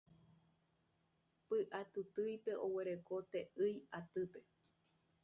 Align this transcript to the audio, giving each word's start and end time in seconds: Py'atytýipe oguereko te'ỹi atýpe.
Py'atytýipe 1.49 2.55
oguereko 2.65 3.15
te'ỹi 3.37 3.69
atýpe. 3.99 4.41